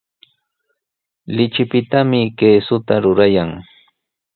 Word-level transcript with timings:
Lichipitami 1.35 2.21
kiisuta 2.37 2.93
rurayan. 3.03 3.51